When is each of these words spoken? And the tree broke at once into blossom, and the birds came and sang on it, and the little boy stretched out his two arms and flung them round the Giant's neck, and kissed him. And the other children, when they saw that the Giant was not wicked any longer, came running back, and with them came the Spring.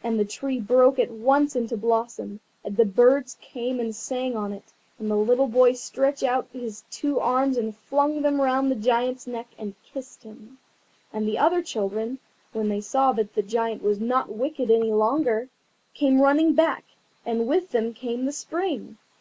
And 0.00 0.16
the 0.16 0.24
tree 0.24 0.60
broke 0.60 0.96
at 1.00 1.10
once 1.10 1.56
into 1.56 1.76
blossom, 1.76 2.38
and 2.64 2.76
the 2.76 2.84
birds 2.84 3.36
came 3.40 3.80
and 3.80 3.92
sang 3.92 4.36
on 4.36 4.52
it, 4.52 4.72
and 4.96 5.10
the 5.10 5.16
little 5.16 5.48
boy 5.48 5.72
stretched 5.72 6.22
out 6.22 6.46
his 6.52 6.84
two 6.88 7.18
arms 7.18 7.56
and 7.56 7.76
flung 7.76 8.22
them 8.22 8.40
round 8.40 8.70
the 8.70 8.76
Giant's 8.76 9.26
neck, 9.26 9.48
and 9.58 9.74
kissed 9.82 10.22
him. 10.22 10.58
And 11.12 11.26
the 11.26 11.38
other 11.38 11.62
children, 11.64 12.20
when 12.52 12.68
they 12.68 12.80
saw 12.80 13.10
that 13.10 13.34
the 13.34 13.42
Giant 13.42 13.82
was 13.82 13.98
not 13.98 14.28
wicked 14.32 14.70
any 14.70 14.92
longer, 14.92 15.48
came 15.94 16.20
running 16.22 16.52
back, 16.54 16.84
and 17.26 17.48
with 17.48 17.70
them 17.70 17.92
came 17.92 18.26
the 18.26 18.32
Spring. 18.32 18.98